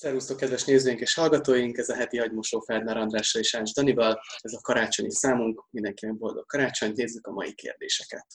[0.00, 1.78] Szervusztok, kedves nézőink és hallgatóink!
[1.78, 4.20] Ez a heti agymosó Ferdinand Andrással és Áns Danival.
[4.40, 5.66] Ez a karácsonyi számunk.
[5.70, 6.96] Mindenkinek boldog karácsonyt.
[6.96, 8.26] Nézzük a mai kérdéseket.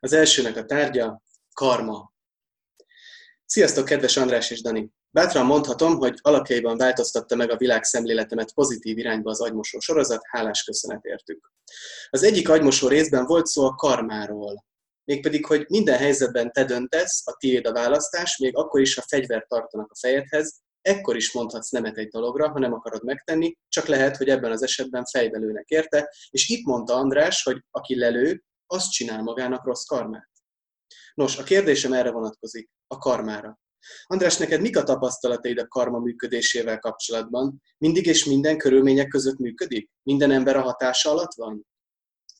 [0.00, 1.22] Az elsőnek a tárgya
[1.52, 2.12] karma.
[3.44, 4.90] Sziasztok, kedves András és Dani!
[5.10, 10.64] Bátran mondhatom, hogy alapjaiban változtatta meg a világ szemléletemet pozitív irányba az agymosó sorozat, hálás
[10.64, 11.52] köszönet értük.
[12.10, 14.64] Az egyik agymosó részben volt szó a karmáról,
[15.04, 19.48] mégpedig, hogy minden helyzetben te döntesz, a tiéd a választás, még akkor is, ha fegyvert
[19.48, 24.16] tartanak a fejedhez, ekkor is mondhatsz nemet egy dologra, ha nem akarod megtenni, csak lehet,
[24.16, 29.22] hogy ebben az esetben fejbelőnek érte, és itt mondta András, hogy aki lelő, azt csinál
[29.22, 30.28] magának rossz karmát.
[31.14, 33.58] Nos, a kérdésem erre vonatkozik, a karmára.
[34.06, 37.62] András, neked mik a tapasztalataid a karma működésével kapcsolatban?
[37.78, 39.90] Mindig és minden körülmények között működik?
[40.02, 41.66] Minden ember a hatása alatt van?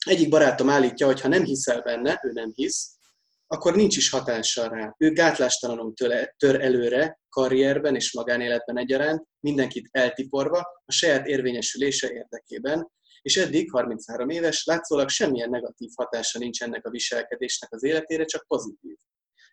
[0.06, 2.98] Egyik barátom állítja, hogy ha nem hiszel benne, ő nem hisz,
[3.46, 4.94] akkor nincs is hatással rá.
[4.98, 5.94] Ő gátlástalanul
[6.36, 12.90] tör előre, karrierben és magánéletben egyaránt, mindenkit eltiporva, a saját érvényesülése érdekében,
[13.22, 18.46] és eddig, 33 éves, látszólag semmilyen negatív hatása nincs ennek a viselkedésnek az életére, csak
[18.46, 18.96] pozitív.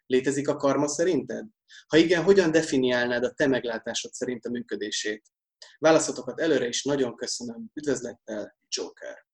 [0.05, 1.45] Létezik a karma szerinted?
[1.87, 5.23] Ha igen, hogyan definiálnád a te meglátásod szerint a működését?
[5.79, 7.65] Válaszatokat előre is nagyon köszönöm.
[7.73, 9.26] Üdvözlettel, Joker!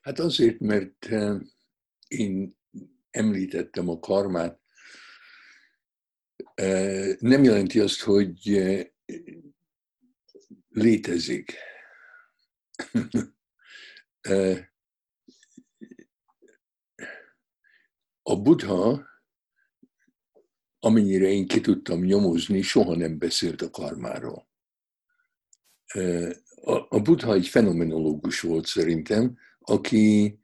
[0.00, 1.40] Hát azért, mert eh,
[2.08, 2.56] én
[3.10, 4.60] említettem a karmát,
[6.54, 8.86] eh, nem jelenti azt, hogy eh,
[10.68, 11.54] létezik.
[18.26, 19.06] A Buddha,
[20.78, 24.48] amennyire én ki tudtam nyomozni, soha nem beszélt a karmáról.
[26.88, 30.38] A Buddha egy fenomenológus volt szerintem, aki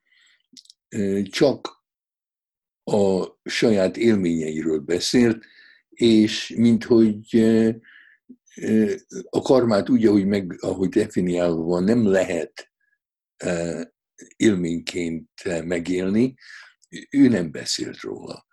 [1.31, 1.85] csak
[2.85, 5.45] a saját élményeiről beszélt,
[5.89, 7.41] és minthogy
[9.31, 12.71] a karmát úgy, ahogy, meg, ahogy definiálva van, nem lehet
[14.37, 15.31] élményként
[15.65, 16.35] megélni,
[17.11, 18.47] ő nem beszélt róla.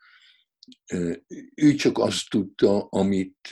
[1.56, 3.50] Ő csak azt tudta, amit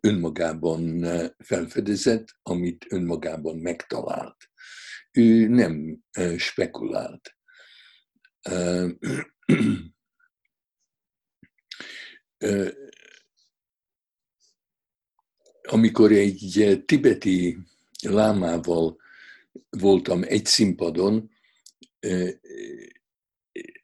[0.00, 1.06] önmagában
[1.38, 4.36] felfedezett, amit önmagában megtalált.
[5.16, 6.04] Ő nem
[6.36, 7.36] spekulált.
[15.62, 17.58] Amikor egy tibeti
[18.02, 18.96] lámával
[19.70, 21.30] voltam egy színpadon,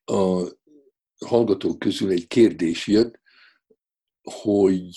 [0.04, 0.48] a
[1.26, 3.20] hallgatók közül egy kérdés jött,
[4.22, 4.96] hogy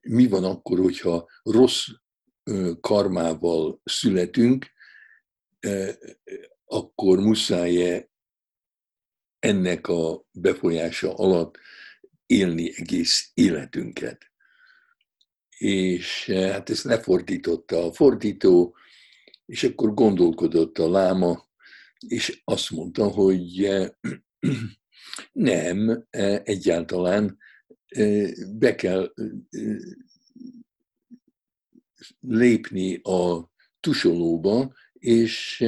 [0.00, 1.86] mi van akkor, hogyha rossz
[2.80, 4.76] karmával születünk,
[6.64, 8.10] akkor muszáj-e
[9.38, 11.58] ennek a befolyása alatt
[12.26, 14.26] élni egész életünket.
[15.58, 18.76] És hát ezt lefordította a fordító,
[19.46, 21.48] és akkor gondolkodott a láma,
[22.06, 23.68] és azt mondta, hogy
[25.32, 26.06] nem,
[26.44, 27.38] egyáltalán
[28.58, 29.12] be kell
[32.20, 35.58] lépni a tusolóba, és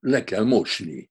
[0.00, 1.10] le kell mosni.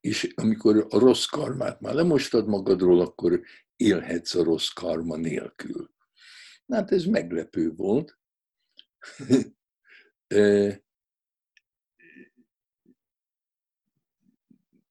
[0.00, 3.42] És amikor a rossz karmát már lemostad magadról, akkor
[3.76, 5.92] élhetsz a rossz karma nélkül.
[6.66, 8.18] Hát ez meglepő volt.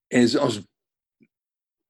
[0.08, 0.72] ez az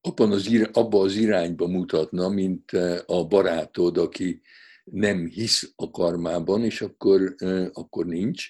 [0.06, 2.72] abban az, abba az irányba mutatna, mint
[3.06, 4.42] a barátod, aki
[4.84, 7.36] nem hisz a karmában, és akkor,
[7.72, 8.48] akkor nincs.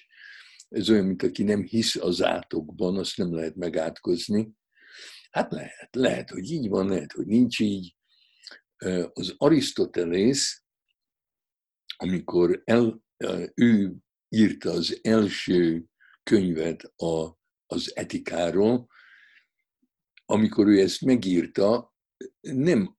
[0.68, 4.52] Ez olyan, mint aki nem hisz az átokban, azt nem lehet megátkozni.
[5.30, 7.96] Hát lehet, lehet, hogy így van, lehet, hogy nincs így.
[9.12, 10.64] Az Arisztotelész,
[11.96, 13.02] amikor el,
[13.54, 13.94] ő
[14.28, 15.84] írta az első
[16.22, 18.88] könyvet a, az etikáról,
[20.24, 21.94] amikor ő ezt megírta,
[22.40, 22.96] nem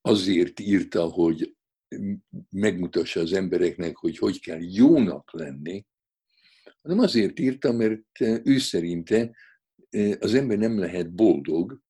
[0.00, 1.56] azért írta, hogy
[2.50, 5.86] megmutassa az embereknek, hogy hogy kell jónak lenni,
[6.82, 9.36] hanem azért írta, mert ő szerinte
[10.18, 11.80] az ember nem lehet boldog,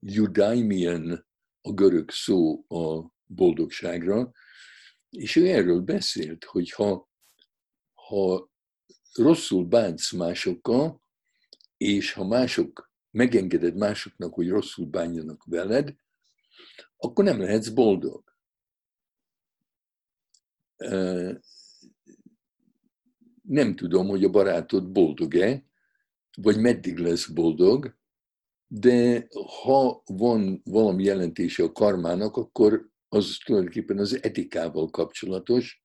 [0.00, 1.26] judaimian
[1.60, 4.32] a görög szó a boldogságra,
[5.10, 7.08] és ő erről beszélt, hogy ha,
[7.94, 8.50] ha
[9.12, 11.02] rosszul bánsz másokkal,
[11.76, 15.94] és ha mások megengeded másoknak, hogy rosszul bánjanak veled,
[16.96, 18.27] akkor nem lehetsz boldog
[23.42, 25.64] nem tudom, hogy a barátod boldog-e,
[26.36, 27.96] vagy meddig lesz boldog,
[28.66, 29.28] de
[29.62, 35.82] ha van valami jelentése a karmának, akkor az tulajdonképpen az etikával kapcsolatos,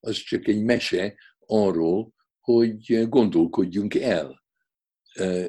[0.00, 4.42] az csak egy mese arról, hogy gondolkodjunk el,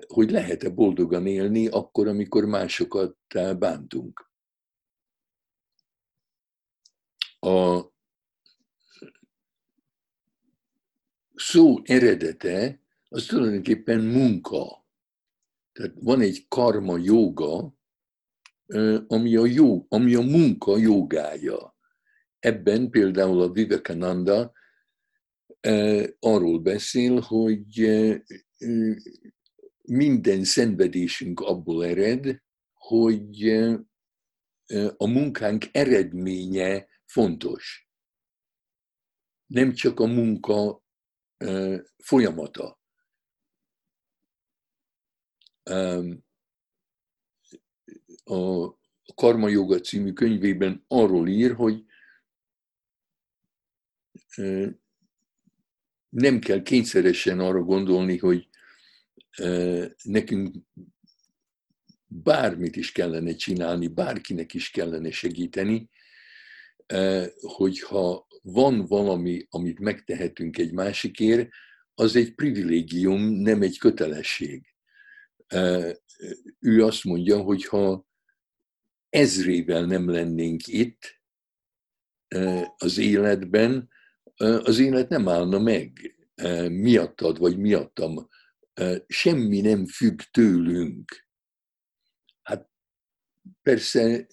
[0.08, 3.18] hogy lehet-e boldogan élni akkor, amikor másokat
[3.58, 4.32] bántunk.
[7.40, 7.82] A
[11.50, 14.88] szó eredete az tulajdonképpen munka.
[15.72, 17.78] Tehát van egy karma joga,
[19.08, 21.78] ami a, jó, ami a munka jogája.
[22.40, 24.54] Ebben például a Vivekananda
[26.20, 27.90] arról beszél, hogy
[29.82, 32.44] minden szenvedésünk abból ered,
[32.74, 33.50] hogy
[34.98, 37.90] a munkánk eredménye fontos.
[39.46, 40.84] Nem csak a munka
[41.98, 42.80] folyamata.
[48.24, 48.74] A
[49.16, 51.86] Karma Yoga című könyvében arról ír, hogy
[56.10, 58.50] nem kell kényszeresen arra gondolni, hogy
[60.04, 60.56] nekünk
[62.08, 65.90] bármit is kellene csinálni, bárkinek is kellene segíteni,
[67.42, 71.50] hogyha van valami, amit megtehetünk egy másikért,
[71.94, 74.76] az egy privilégium, nem egy kötelesség.
[76.60, 78.08] Ő azt mondja, hogy ha
[79.10, 81.22] ezrével nem lennénk itt
[82.78, 83.90] az életben,
[84.38, 86.16] az élet nem állna meg
[86.70, 88.30] miattad vagy miattam.
[89.08, 91.28] Semmi nem függ tőlünk.
[92.42, 92.70] Hát
[93.62, 94.28] persze,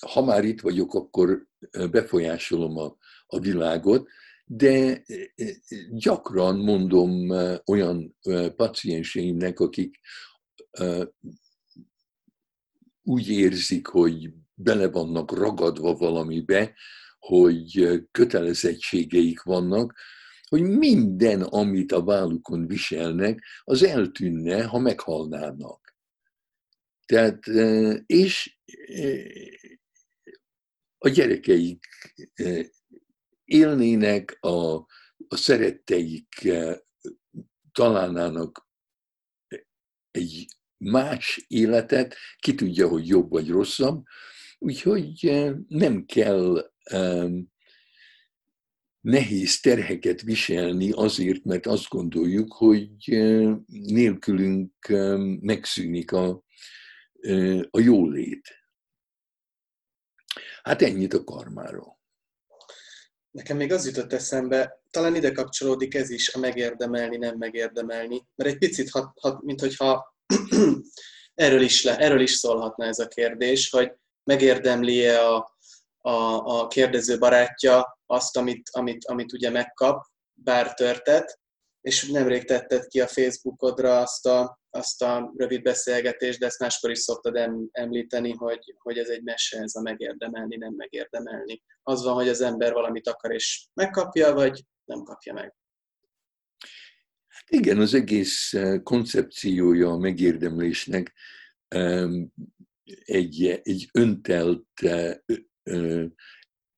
[0.00, 1.46] ha már itt vagyok, akkor
[1.90, 4.08] befolyásolom a, a világot,
[4.44, 5.02] de
[5.90, 7.30] gyakran mondom
[7.64, 8.16] olyan
[8.56, 9.98] pacienseimnek, akik
[13.02, 16.74] úgy érzik, hogy bele vannak ragadva valamibe,
[17.18, 19.94] hogy kötelezettségeik vannak,
[20.48, 25.96] hogy minden, amit a vállukon viselnek, az eltűnne, ha meghalnának.
[27.06, 27.46] Tehát,
[28.06, 28.58] és
[30.98, 31.86] a gyerekeik
[33.46, 34.74] élnének, a,
[35.28, 36.48] a szeretteik
[37.72, 38.68] találnának
[40.10, 40.46] egy
[40.76, 44.04] más életet, ki tudja, hogy jobb vagy rosszabb,
[44.58, 46.70] úgyhogy nem kell
[49.00, 53.04] nehéz terheket viselni azért, mert azt gondoljuk, hogy
[53.66, 54.72] nélkülünk
[55.40, 56.44] megszűnik a,
[57.70, 58.64] a jólét.
[60.62, 61.95] Hát ennyit a karmáról.
[63.36, 68.26] Nekem még az jutott eszembe, talán ide kapcsolódik ez is, a megérdemelni, nem megérdemelni.
[68.34, 70.14] Mert egy picit, ha, ha, mint hogyha
[71.34, 73.92] erről is, le, erről is szólhatna ez a kérdés, hogy
[74.24, 75.56] megérdemli-e a,
[75.98, 76.10] a,
[76.60, 80.04] a kérdező barátja azt, amit, amit, amit ugye megkap,
[80.34, 81.38] bár törtet,
[81.86, 86.90] és nemrég tetted ki a Facebookodra azt a, azt a rövid beszélgetést, de ezt máskor
[86.90, 91.62] is szoktad em, említeni, hogy, hogy ez egy mese, ez a megérdemelni, nem megérdemelni.
[91.82, 95.54] Az van, hogy az ember valamit akar és megkapja, vagy nem kapja meg.
[97.46, 101.12] Igen, az egész eh, koncepciója a megérdemlésnek
[103.04, 105.16] egy, egy öntelt eh,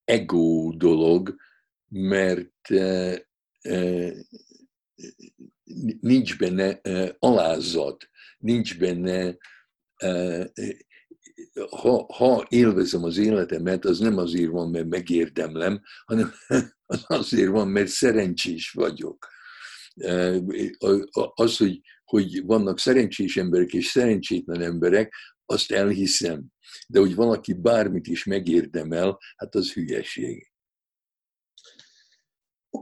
[0.05, 1.37] ego dolog,
[1.89, 2.69] mert
[6.01, 6.81] nincs benne
[7.19, 9.37] alázat, nincs benne,
[11.71, 16.33] ha, ha élvezem az életemet, az nem azért van, mert megérdemlem, hanem
[16.87, 19.29] az azért van, mert szerencsés vagyok.
[21.35, 25.15] Az, hogy, hogy vannak szerencsés emberek és szerencsétlen emberek,
[25.47, 26.47] azt elhiszem.
[26.89, 30.53] De hogy valaki bármit is megérdemel, hát az hülyeség.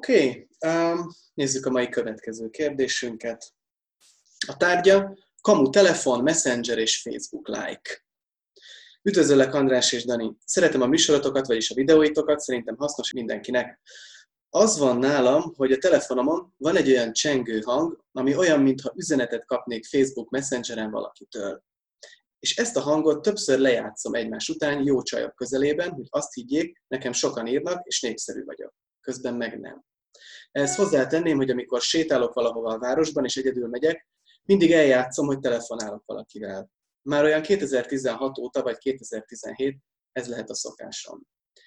[0.09, 0.93] Oké, okay.
[0.93, 3.55] um, nézzük a mai következő kérdésünket.
[4.47, 8.05] A tárgya kamu telefon, messenger és Facebook like.
[9.03, 10.37] Üdvözöllek András és Dani.
[10.45, 13.81] Szeretem a műsorotokat, vagyis a videóitokat, szerintem hasznos mindenkinek.
[14.51, 19.45] Az van nálam, hogy a telefonomon van egy olyan csengő hang, ami olyan, mintha üzenetet
[19.45, 21.65] kapnék Facebook Messengeren valakitől
[22.39, 27.13] és ezt a hangot többször lejátszom egymás után jó csajok közelében, hogy azt higgyék, nekem
[27.13, 28.75] sokan írnak, és népszerű vagyok.
[29.01, 29.85] Közben meg nem.
[30.57, 34.09] Ehhez hozzátenném, hogy amikor sétálok valahova a városban, és egyedül megyek,
[34.45, 36.71] mindig eljátszom, hogy telefonálok valakivel.
[37.03, 39.79] Már olyan 2016 óta, vagy 2017
[40.13, 41.23] ez lehet a szokásom.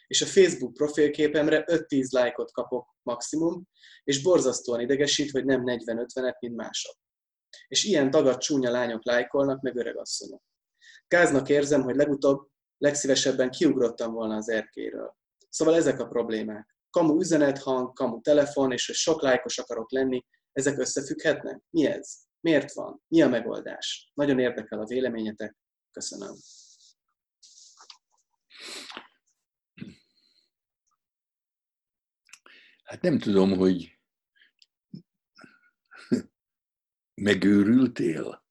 [0.08, 3.67] És a Facebook profilképemre 5-10 lájkot kapok maximum,
[4.03, 6.96] és borzasztóan idegesít, hogy nem 40-50-et, mint mások.
[7.67, 10.41] és ilyen tagad csúnya lányok lájkolnak, meg öregasszonyok.
[11.08, 15.15] Gáznak érzem, hogy legutóbb legszívesebben kiugrottam volna az erkéről.
[15.50, 16.78] Szóval ezek a problémák.
[16.89, 21.62] Kamu üzenethang, kamu telefon, és hogy sok lájkos akarok lenni, ezek összefügghetnek?
[21.69, 22.15] Mi ez?
[22.39, 23.01] Miért van?
[23.08, 24.12] Mi a megoldás?
[24.13, 25.58] Nagyon érdekel a véleményetek.
[25.91, 26.36] Köszönöm.
[32.84, 34.00] Hát nem tudom, hogy
[37.13, 38.46] megőrültél,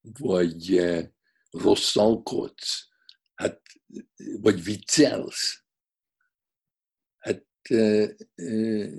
[0.00, 1.08] vagy eh,
[1.50, 2.88] rosszalkodsz,
[3.34, 3.62] hát,
[4.40, 5.64] vagy viccelsz.
[7.68, 8.92] Eh, eh,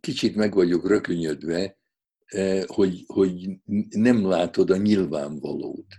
[0.00, 1.80] kicsit meg vagyok rökönyödve,
[2.66, 5.94] hogy, hogy nem látod a nyilvánvalót.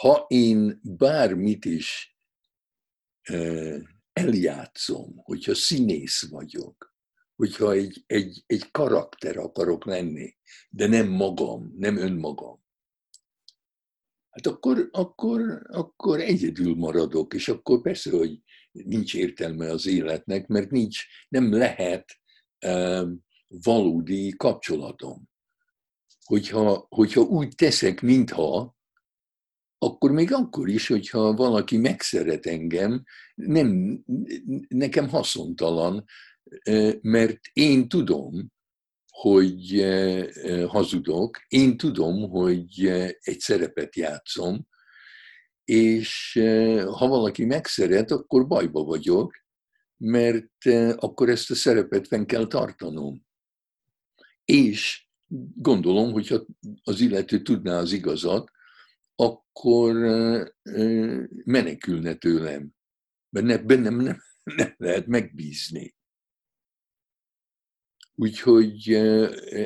[0.00, 2.16] Ha én bármit is
[4.12, 6.94] eljátszom, hogyha színész vagyok,
[7.36, 10.36] hogyha egy, egy, egy karakter akarok lenni,
[10.70, 12.62] de nem magam, nem önmagam,
[14.30, 18.40] hát akkor, akkor, akkor egyedül maradok, és akkor persze, hogy
[18.72, 22.04] nincs értelme az életnek, mert nincs, nem lehet
[23.48, 25.30] valódi kapcsolatom.
[26.24, 28.76] Hogyha, hogyha úgy teszek, mintha,
[29.78, 33.02] akkor még akkor is, hogyha valaki megszeret engem,
[33.34, 34.00] nem,
[34.68, 36.04] nekem haszontalan,
[37.00, 38.52] mert én tudom,
[39.08, 39.84] hogy
[40.66, 42.86] hazudok, én tudom, hogy
[43.20, 44.66] egy szerepet játszom,
[45.64, 46.38] és
[46.84, 49.40] ha valaki megszeret, akkor bajba vagyok,
[49.96, 50.64] mert
[50.96, 53.24] akkor ezt a szerepet fenn kell tartanom.
[54.44, 55.08] És
[55.54, 56.46] gondolom, hogyha
[56.82, 58.50] az illető tudná az igazat,
[59.14, 59.94] akkor
[61.44, 62.74] menekülne tőlem.
[63.28, 64.22] Mert bennem nem,
[64.56, 65.94] nem lehet megbízni.
[68.14, 68.92] Úgyhogy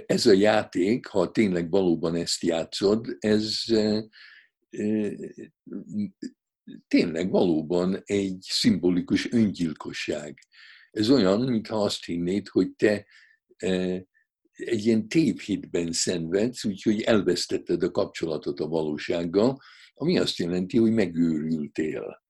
[0.07, 3.65] ez a játék, ha tényleg valóban ezt játszod, ez
[6.89, 10.39] tényleg valóban egy szimbolikus öngyilkosság.
[10.91, 13.07] Ez olyan, mintha azt hinnéd, hogy te
[14.53, 19.61] egy ilyen tévhitben szenvedsz, úgyhogy elvesztetted a kapcsolatot a valósággal,
[19.95, 22.25] ami azt jelenti, hogy megőrültél.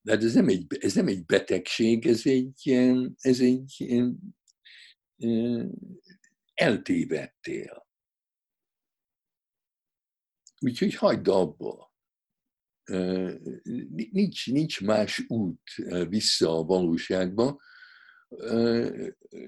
[0.00, 2.68] De hát ez nem egy, ez nem egy betegség, ez egy,
[3.16, 3.86] ez egy
[6.54, 7.87] eltévedtél.
[10.60, 11.92] Úgyhogy hagyd abba.
[14.10, 15.62] Nincs, nincs más út
[16.08, 17.60] vissza a valóságba,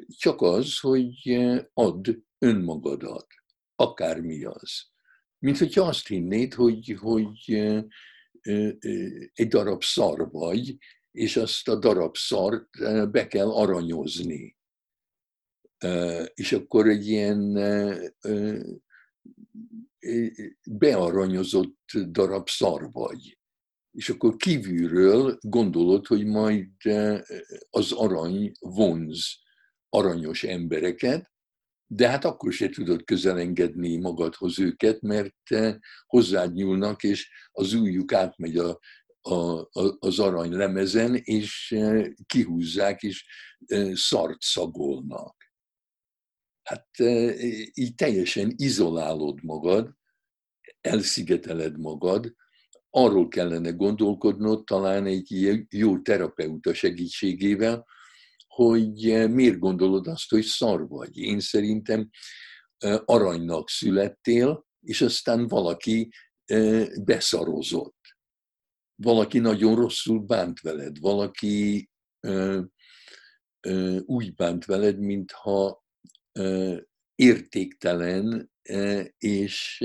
[0.06, 1.28] csak az, hogy
[1.72, 3.26] add önmagadat,
[3.74, 4.88] akármi az.
[5.38, 7.50] Mint hogyha azt hinnéd, hogy, hogy
[9.32, 10.76] egy darab szar vagy,
[11.10, 12.68] és azt a darab szart
[13.10, 14.58] be kell aranyozni.
[16.34, 17.56] És akkor egy ilyen
[20.64, 23.38] bearanyozott darab szar vagy
[23.90, 27.20] és akkor kívülről gondolod, hogy majd eh,
[27.70, 29.38] az arany vonz
[29.88, 31.30] aranyos embereket,
[31.86, 35.74] de hát akkor se tudod közelengedni magadhoz őket, mert eh,
[36.06, 38.78] hozzád nyúlnak, és az ujjuk átmegy a,
[39.20, 43.24] a, a, az arany lemezen, és eh, kihúzzák, és
[43.92, 45.49] szart szagolnak.
[46.70, 46.98] Hát
[47.74, 49.92] így teljesen izolálod magad,
[50.80, 52.34] elszigeteled magad,
[52.90, 57.86] arról kellene gondolkodnod talán egy jó terapeuta segítségével,
[58.46, 61.16] hogy miért gondolod azt, hogy szar vagy.
[61.16, 62.10] Én szerintem
[63.04, 66.12] aranynak születtél, és aztán valaki
[67.04, 67.98] beszarozott.
[69.02, 71.90] Valaki nagyon rosszul bánt veled, valaki
[74.00, 75.88] úgy bánt veled, mintha
[77.14, 78.50] értéktelen
[79.18, 79.84] és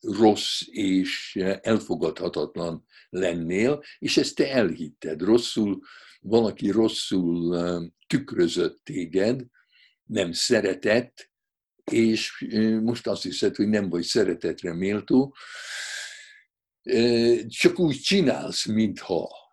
[0.00, 5.22] rossz és elfogadhatatlan lennél, és ezt te elhitted.
[5.22, 5.80] Rosszul,
[6.20, 9.46] valaki rosszul tükrözött téged,
[10.04, 11.32] nem szeretett,
[11.90, 12.46] és
[12.82, 15.36] most azt hiszed, hogy nem vagy szeretetre méltó,
[17.46, 19.43] csak úgy csinálsz, mintha.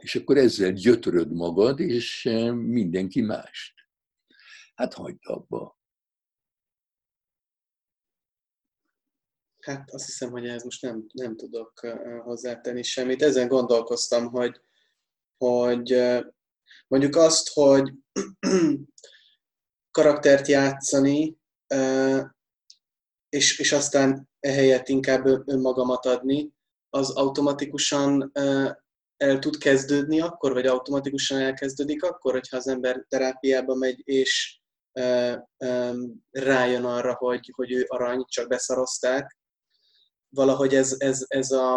[0.00, 2.22] És akkor ezzel gyötöröd magad, és
[2.54, 3.74] mindenki mást.
[4.74, 5.78] Hát hagyd abba.
[9.60, 11.80] Hát azt hiszem, hogy ez most nem, nem tudok
[12.24, 13.22] hozzátenni semmit.
[13.22, 14.60] Ezen gondolkoztam, hogy,
[15.36, 15.92] hogy
[16.86, 17.92] mondjuk azt, hogy
[19.96, 21.38] karaktert játszani,
[23.28, 26.54] és, és aztán ehelyett inkább önmagamat adni,
[26.90, 28.32] az automatikusan
[29.16, 34.60] el tud kezdődni akkor, vagy automatikusan elkezdődik akkor, hogyha az ember terápiába megy, és
[36.30, 39.36] rájön arra, hogy, hogy ő arany, csak beszarozták.
[40.28, 41.74] Valahogy ez, ez, ez a,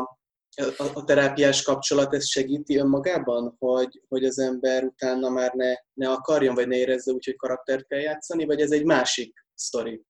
[0.77, 6.11] a, a terápiás kapcsolat ez segíti önmagában, hogy, hogy az ember utána már ne, ne
[6.11, 10.01] akarjon, vagy ne érezze úgy, hogy karaktert kell játszani, vagy ez egy másik sztori?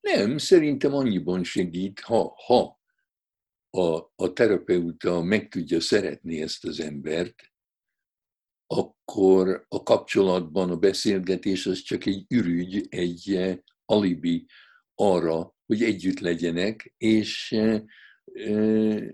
[0.00, 2.77] Nem, szerintem annyiban segít, ha, ha
[3.70, 7.52] a, a terapeuta meg tudja szeretni ezt az embert,
[8.66, 14.46] akkor a kapcsolatban a beszélgetés az csak egy ürügy, egy eh, alibi
[14.94, 17.82] arra, hogy együtt legyenek, és eh,
[18.32, 19.08] eh,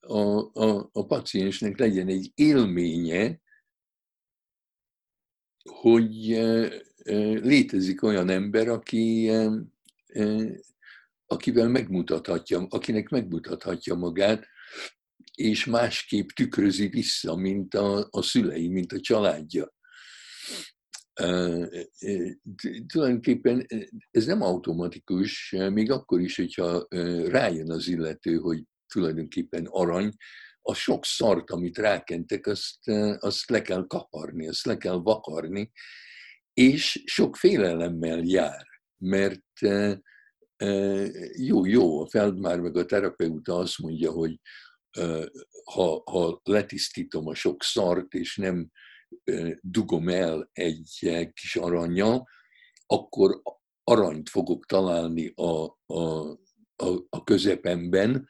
[0.00, 3.40] a, a, a paciensnek legyen egy élménye,
[5.62, 6.26] hogy
[7.42, 9.30] létezik olyan ember, aki,
[11.30, 14.46] akivel megmutathatja, akinek megmutathatja magát,
[15.34, 19.74] és másképp tükrözi vissza, mint a, a szülei, mint a családja.
[22.86, 23.66] Tulajdonképpen
[24.10, 26.86] ez nem automatikus, még akkor is, hogyha
[27.28, 30.12] rájön az illető, hogy tulajdonképpen arany,
[30.62, 35.70] a sok szart, amit rákentek, azt, azt le kell kaparni, azt le kell vakarni,
[36.52, 38.66] és sok félelemmel jár,
[38.96, 39.58] mert
[41.36, 44.40] jó, jó, a Feldmár meg a terapeuta azt mondja, hogy
[45.64, 48.70] ha, ha letisztítom a sok szart, és nem
[49.60, 52.28] dugom el egy kis aranyjal,
[52.86, 53.42] akkor
[53.84, 56.30] aranyt fogok találni a, a,
[56.76, 58.28] a, a közepemben,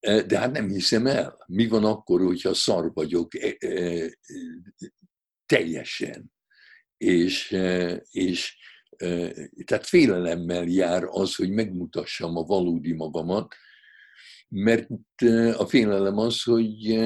[0.00, 1.44] de hát nem hiszem el.
[1.46, 4.10] Mi van akkor, hogyha szar vagyok e, e,
[5.46, 6.32] teljesen?
[6.96, 7.56] És,
[8.10, 8.56] és
[9.64, 13.54] tehát félelemmel jár az, hogy megmutassam a valódi magamat,
[14.48, 14.88] mert
[15.56, 16.98] a félelem az, hogy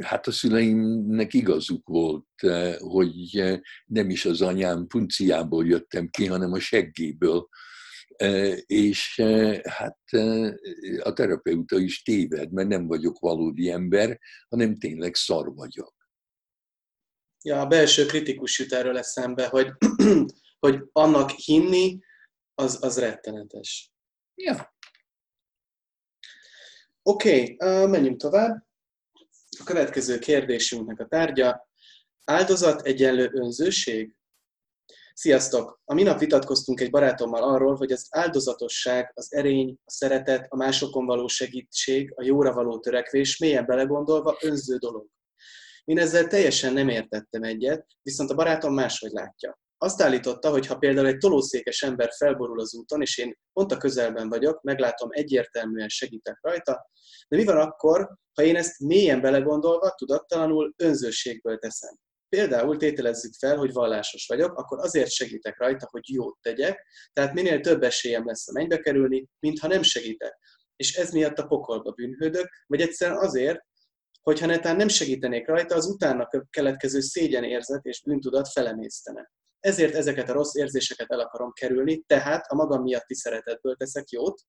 [0.00, 2.26] hát a szüleimnek igazuk volt,
[2.78, 7.48] hogy nem is az anyám punciából jöttem ki, hanem a seggéből.
[8.66, 9.22] És
[9.62, 9.98] hát
[11.02, 15.94] a terapeuta is téved, mert nem vagyok valódi ember, hanem tényleg szar vagyok.
[17.42, 19.72] Ja, a belső kritikus jut erről eszembe, hogy,
[20.66, 21.98] hogy annak hinni,
[22.54, 23.92] az, az rettenetes.
[24.34, 24.76] Ja.
[27.02, 28.66] Oké, okay, menjünk tovább.
[29.60, 31.68] A következő kérdésünknek a tárgya,
[32.24, 34.12] áldozat egyenlő önzőség?
[35.14, 35.80] Sziasztok!
[35.84, 41.06] A minap vitatkoztunk egy barátommal arról, hogy az áldozatosság, az erény, a szeretet, a másokon
[41.06, 45.06] való segítség, a jóra való törekvés mélyen belegondolva önző dolog.
[45.88, 49.58] Én ezzel teljesen nem értettem egyet, viszont a barátom máshogy látja.
[49.78, 53.76] Azt állította, hogy ha például egy tolószékes ember felborul az úton, és én pont a
[53.76, 56.90] közelben vagyok, meglátom, egyértelműen segítek rajta,
[57.28, 61.96] de mi van akkor, ha én ezt mélyen belegondolva, tudattalanul önzőségből teszem?
[62.28, 67.60] Például tételezzük fel, hogy vallásos vagyok, akkor azért segítek rajta, hogy jót tegyek, tehát minél
[67.60, 70.38] több esélyem lesz a mennybe kerülni, mint ha nem segítek.
[70.76, 73.66] És ez miatt a pokolba bűnhődök, vagy egyszerűen azért,
[74.28, 79.30] hogyha netán nem segítenék rajta, az utána keletkező szégyenérzet és bűntudat felemésztene.
[79.60, 84.40] Ezért ezeket a rossz érzéseket el akarom kerülni, tehát a magam miatti szeretetből teszek jót,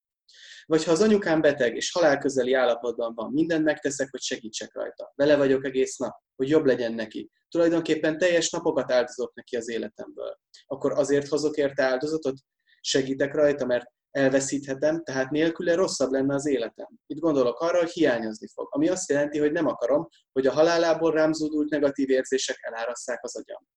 [0.65, 5.11] vagy ha az anyukám beteg és halálközeli állapotban van, mindent megteszek, hogy segítsek rajta.
[5.15, 7.29] Vele vagyok egész nap, hogy jobb legyen neki.
[7.49, 10.39] Tulajdonképpen teljes napokat áldozok neki az életemből.
[10.65, 12.35] Akkor azért hozok érte áldozatot?
[12.81, 13.85] Segítek rajta, mert
[14.19, 16.87] elveszíthetem, tehát nélküle rosszabb lenne az életem.
[17.05, 21.11] Itt gondolok arra, hogy hiányozni fog, ami azt jelenti, hogy nem akarom, hogy a halálából
[21.11, 23.67] rám zúdult negatív érzések elárasszák az agyam.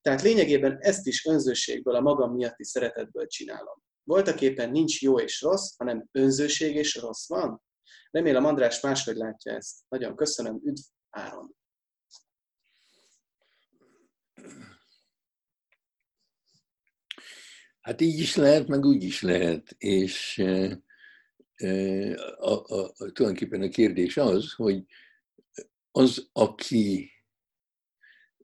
[0.00, 3.82] Tehát lényegében ezt is önzőségből, a magam miatti szeretetből csinálom.
[4.04, 7.62] Voltak éppen nincs jó és rossz, hanem önzőség és rossz van.
[8.10, 9.76] Remélem András máshogy látja ezt.
[9.88, 11.56] Nagyon köszönöm, üdv Áron!
[17.90, 19.74] Hát így is lehet, meg úgy is lehet.
[19.78, 20.80] És e,
[22.38, 24.84] a, a, a, tulajdonképpen a kérdés az, hogy
[25.90, 27.10] az, aki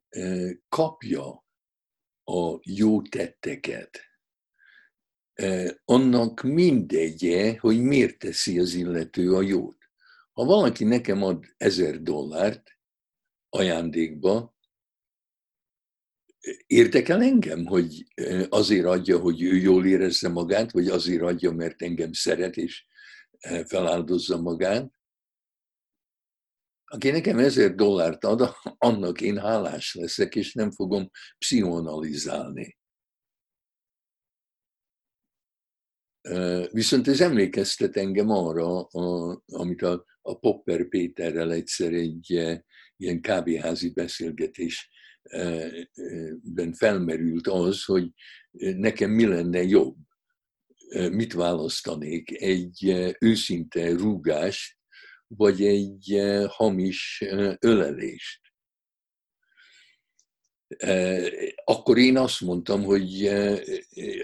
[0.08, 1.44] e, kapja
[2.24, 4.00] a jó tetteket,
[5.84, 9.78] annak mindegye, hogy miért teszi az illető a jót.
[10.32, 12.78] Ha valaki nekem ad ezer dollárt
[13.48, 14.55] ajándékba,
[16.66, 18.06] érdekel engem, hogy
[18.48, 22.86] azért adja, hogy ő jól érezze magát, vagy azért adja, mert engem szeret és
[23.66, 24.90] feláldozza magát.
[26.84, 32.78] Aki nekem ezer dollárt ad, annak én hálás leszek, és nem fogom pszichonalizálni.
[36.70, 38.82] Viszont ez emlékeztet engem arra,
[39.46, 40.04] amit a,
[40.40, 42.30] Popper Péterrel egyszer egy
[42.96, 43.92] ilyen kávéházi
[45.30, 48.10] beszélgetésben felmerült az, hogy
[48.76, 49.96] nekem mi lenne jobb,
[51.10, 54.76] mit választanék, egy őszinte rúgást,
[55.26, 57.24] vagy egy hamis
[57.58, 58.40] ölelést.
[61.64, 63.30] Akkor én azt mondtam, hogy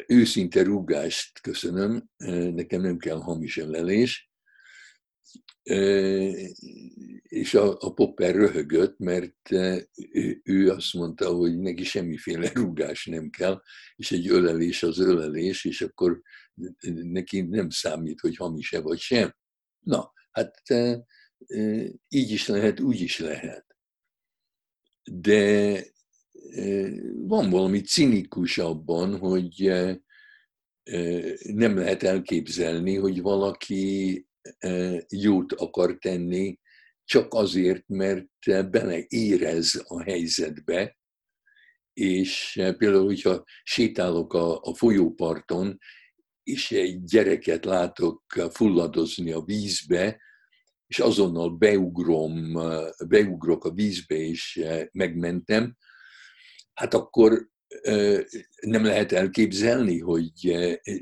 [0.07, 2.11] őszinte rúgást köszönöm,
[2.55, 4.32] nekem nem kell hamis ölelés,
[7.23, 9.51] és a, a Popper röhögött, mert
[10.13, 13.63] ő, ő azt mondta, hogy neki semmiféle rúgás nem kell,
[13.97, 16.21] és egy ölelés az ölelés, és akkor
[17.03, 19.35] neki nem számít, hogy hamis-e vagy sem.
[19.79, 20.63] Na, hát
[22.09, 23.67] így is lehet, úgy is lehet.
[25.05, 25.81] De
[27.15, 29.73] van valami cinikus abban, hogy
[31.43, 34.27] nem lehet elképzelni, hogy valaki
[35.09, 36.59] jót akar tenni,
[37.05, 40.97] csak azért, mert beleérez a helyzetbe,
[41.93, 45.79] és például, hogyha sétálok a, a folyóparton,
[46.43, 50.21] és egy gyereket látok fulladozni a vízbe,
[50.87, 52.53] és azonnal beugrom,
[53.07, 55.77] beugrok a vízbe, és megmentem,
[56.73, 57.51] hát akkor
[58.61, 60.33] nem lehet elképzelni, hogy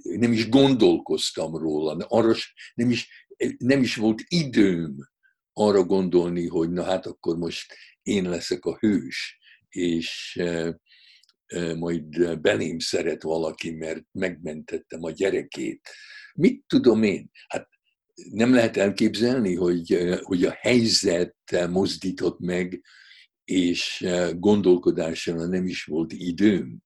[0.03, 2.35] nem is gondolkoztam róla, arra
[2.75, 4.97] nem is, nem is volt időm
[5.53, 10.41] arra gondolni, hogy na hát akkor most én leszek a hős, és
[11.77, 15.89] majd belém szeret valaki, mert megmentettem a gyerekét.
[16.35, 17.31] Mit tudom én?
[17.49, 17.69] Hát
[18.31, 21.37] nem lehet elképzelni, hogy, hogy a helyzet
[21.69, 22.81] mozdított meg,
[23.45, 26.79] és gondolkodásra nem is volt időm.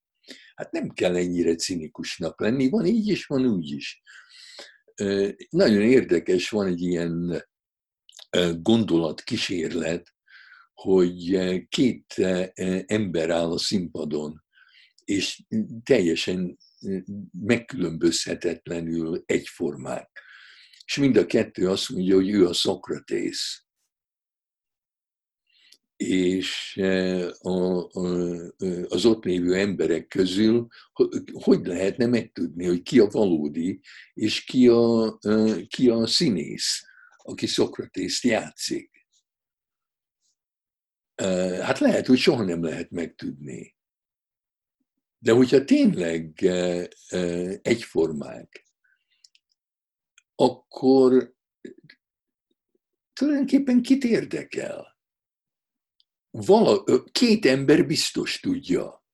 [0.54, 4.02] Hát nem kell ennyire cinikusnak lenni, van így is, van úgy is.
[5.50, 7.44] Nagyon érdekes, van egy ilyen
[8.62, 10.14] gondolatkísérlet,
[10.72, 12.14] hogy két
[12.86, 14.44] ember áll a színpadon,
[15.04, 15.42] és
[15.84, 16.58] teljesen
[17.40, 20.22] megkülönbözhetetlenül egyformák.
[20.84, 23.66] És mind a kettő azt mondja, hogy ő a Szokratész.
[26.08, 26.80] És
[28.88, 30.66] az ott lévő emberek közül
[31.32, 33.80] hogy lehetne megtudni, hogy ki a valódi,
[34.14, 35.18] és ki a,
[35.66, 36.82] ki a színész,
[37.16, 39.06] aki Szokratészt játszik.
[41.60, 43.76] Hát lehet, hogy soha nem lehet megtudni.
[45.18, 46.42] De hogyha tényleg
[47.62, 48.64] egyformák,
[50.34, 51.34] akkor
[53.12, 54.93] tulajdonképpen kit érdekel?
[56.36, 59.04] Vala, két ember biztos tudja.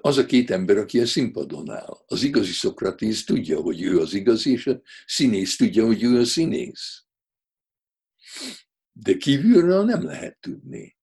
[0.00, 2.04] Az a két ember, aki a színpadon áll.
[2.06, 6.24] Az igazi Szokratész tudja, hogy ő az igazi, és a színész tudja, hogy ő a
[6.24, 7.04] színész.
[8.92, 10.98] De kívülről nem lehet tudni.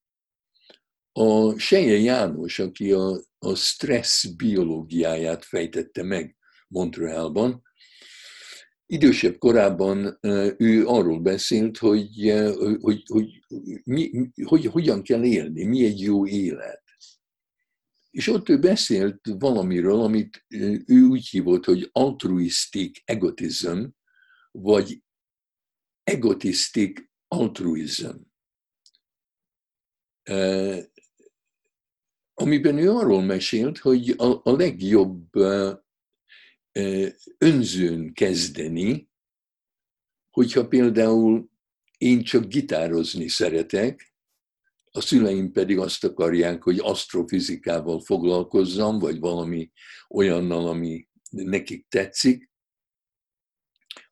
[1.11, 7.66] A Seje János, aki a, a stressz biológiáját fejtette meg Montrealban,
[8.87, 10.17] idősebb korában
[10.57, 12.33] ő arról beszélt, hogy,
[12.79, 13.43] hogy, hogy,
[13.83, 16.83] mi, hogy hogyan kell élni, mi egy jó élet.
[18.09, 20.45] És ott ő beszélt valamiről, amit
[20.85, 23.83] ő úgy hívott, hogy altruistic egotism,
[24.51, 25.01] vagy
[26.03, 28.15] egotistic altruism
[32.39, 35.35] amiben ő arról mesélt, hogy a, a legjobb
[37.37, 39.09] önzőn kezdeni,
[40.31, 41.49] hogyha például
[41.97, 44.15] én csak gitározni szeretek,
[44.91, 49.71] a szüleim pedig azt akarják, hogy asztrofizikával foglalkozzam, vagy valami
[50.09, 52.51] olyannal, ami nekik tetszik,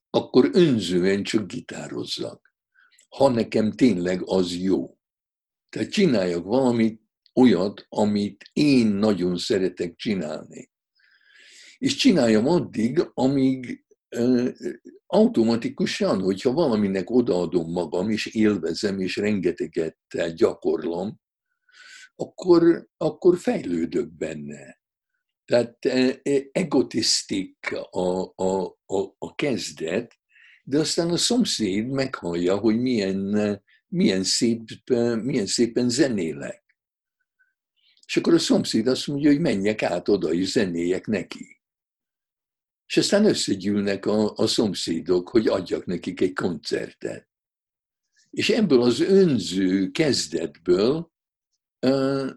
[0.10, 2.54] akkor önzően csak gitározzak.
[3.10, 4.97] Ha nekem tényleg az jó.
[5.69, 7.01] Tehát csináljak valamit,
[7.34, 10.69] olyat, amit én nagyon szeretek csinálni.
[11.78, 13.86] És csináljam addig, amíg
[15.06, 19.98] automatikusan, hogyha valaminek odaadom magam, és élvezem, és rengeteget
[20.36, 21.20] gyakorlom,
[22.16, 24.84] akkor, akkor fejlődök benne.
[25.46, 25.86] Tehát
[26.52, 30.14] egotisztik a, a, a, a kezdet,
[30.64, 34.62] de aztán a szomszéd meghallja, hogy milyen, milyen, szép,
[35.22, 36.64] milyen szépen zenélek.
[38.06, 41.55] És akkor a szomszéd azt mondja, hogy menjek át oda, és zenéjek neki.
[42.88, 47.30] És aztán összegyűlnek a, a szomszédok, hogy adjak nekik egy koncertet.
[48.30, 51.12] És ebből az önző kezdetből
[51.86, 52.30] uh,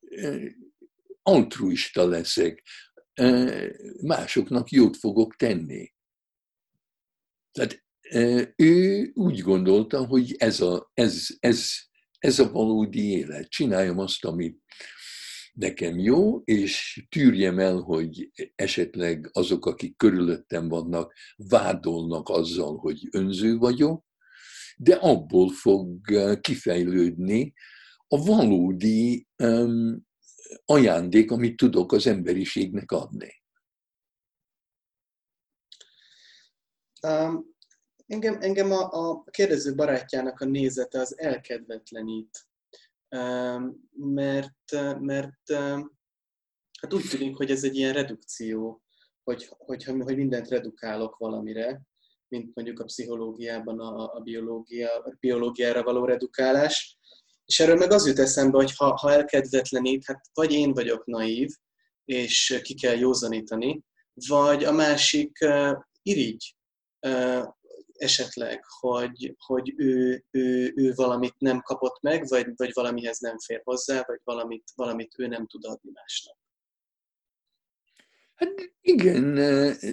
[0.00, 0.50] uh,
[1.22, 2.62] altruista leszek.
[4.00, 5.92] másoknak jót fogok tenni.
[7.52, 7.84] Tehát
[8.56, 11.70] ő úgy gondolta, hogy ez a, ez, ez,
[12.18, 13.48] ez a valódi élet.
[13.48, 14.62] Csináljam azt, amit
[15.54, 23.56] nekem jó, és tűrjem el, hogy esetleg azok, akik körülöttem vannak, vádolnak azzal, hogy önző
[23.56, 24.04] vagyok,
[24.76, 26.00] de abból fog
[26.40, 27.52] kifejlődni
[28.08, 30.06] a valódi um,
[30.64, 33.42] ajándék, amit tudok az emberiségnek adni.
[37.02, 37.54] Um,
[38.06, 42.48] engem, engem a, a kérdező barátjának a nézete az elkedvetlenít,
[43.92, 45.98] mert, mert um,
[46.80, 48.82] hát úgy tűnik, hogy ez egy ilyen redukció,
[49.22, 51.82] hogy, hogy, hogy mindent redukálok valamire,
[52.28, 56.98] mint mondjuk a pszichológiában a, a, biológia, a biológiára való redukálás.
[57.44, 61.50] És erről meg az jut eszembe, hogy ha, ha elkedvetlenít, hát vagy én vagyok naív,
[62.04, 63.82] és ki kell józanítani,
[64.28, 66.56] vagy a másik uh, irigy
[67.06, 67.44] uh,
[67.94, 73.60] esetleg, hogy, hogy ő, ő, ő valamit nem kapott meg, vagy, vagy valamihez nem fér
[73.64, 76.36] hozzá, vagy valamit, valamit ő nem tud adni másnak.
[78.34, 79.34] Hát igen,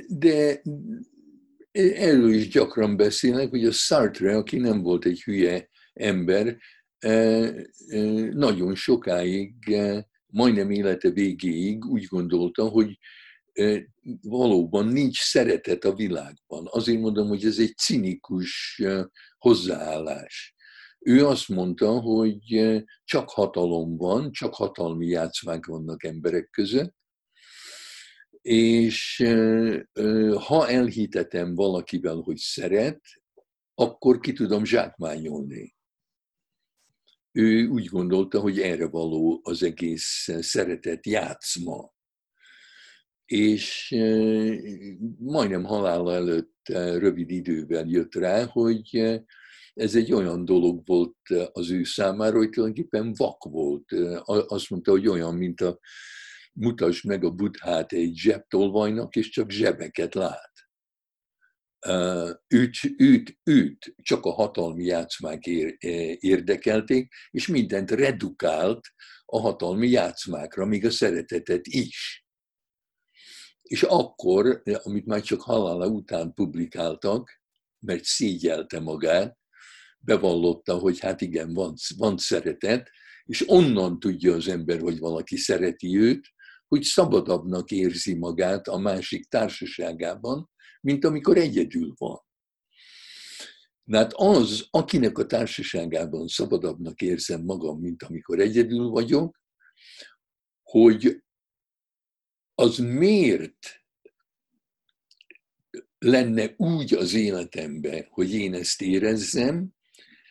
[0.08, 0.62] de
[1.72, 6.58] erről is gyakran beszélnek, hogy a Sartre, aki nem volt egy hülye ember,
[8.32, 9.54] nagyon sokáig,
[10.26, 12.98] majdnem élete végéig úgy gondolta, hogy
[14.22, 16.68] valóban nincs szeretet a világban.
[16.70, 18.82] Azért mondom, hogy ez egy cinikus
[19.38, 20.56] hozzáállás.
[21.00, 26.96] Ő azt mondta, hogy csak hatalom van, csak hatalmi játszmák vannak emberek között,
[28.42, 29.24] és
[30.46, 33.02] ha elhitetem valakivel, hogy szeret,
[33.74, 35.76] akkor ki tudom zsákmányolni.
[37.32, 41.94] Ő úgy gondolta, hogy erre való az egész szeretet játszma.
[43.32, 43.96] És
[45.18, 46.68] majdnem halála előtt
[46.98, 49.20] rövid idővel jött rá, hogy
[49.74, 51.18] ez egy olyan dolog volt
[51.52, 53.92] az ő számára, hogy tulajdonképpen vak volt.
[54.48, 55.80] Azt mondta, hogy olyan, mint a
[56.54, 60.52] mutasd meg a buddhát egy zsebtolvajnak, és csak zsebeket lát.
[62.48, 65.46] Őt, őt, őt csak a hatalmi játszmák
[66.20, 68.82] érdekelték, és mindent redukált
[69.26, 72.26] a hatalmi játszmákra, még a szeretetet is.
[73.72, 77.42] És akkor, amit már csak halála után publikáltak,
[77.80, 79.38] mert szégyelte magát,
[80.00, 82.90] bevallotta, hogy hát igen, van, van szeretet,
[83.24, 86.28] és onnan tudja az ember, hogy valaki szereti őt,
[86.68, 90.50] hogy szabadabbnak érzi magát a másik társaságában,
[90.82, 92.20] mint amikor egyedül van.
[93.92, 99.42] Hát az, akinek a társaságában szabadabbnak érzem magam, mint amikor egyedül vagyok,
[100.64, 101.24] hogy
[102.62, 103.84] az miért
[106.00, 109.70] lenne úgy az életemben, hogy én ezt érezzem,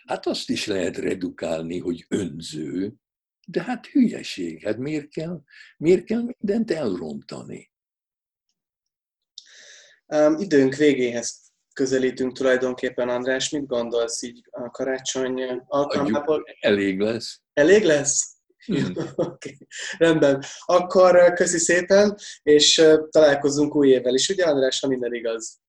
[0.06, 2.94] hát azt is lehet redukálni, hogy önző,
[3.46, 5.42] de hát hülyeség, hát miért kell,
[5.76, 7.70] miért kell mindent elrontani?
[10.06, 13.50] Um, időnk végéhez közelítünk tulajdonképpen, András.
[13.50, 16.44] Mit gondolsz így a karácsony alkalmából?
[16.60, 17.40] Elég lesz.
[17.52, 18.39] Elég lesz?
[19.14, 19.56] Okay.
[19.98, 20.44] Rendben.
[20.64, 25.60] Akkor köszi szépen, és találkozunk új évvel is, ugye András, ha minden igaz?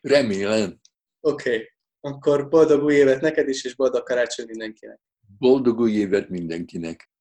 [0.00, 0.80] Remélem.
[1.20, 1.54] Oké.
[1.54, 1.68] Okay.
[2.00, 5.00] Akkor boldog új évet neked is, és boldog karácsony mindenkinek.
[5.38, 7.12] Boldog új évet mindenkinek.